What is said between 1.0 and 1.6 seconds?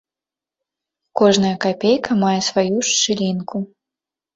Кожная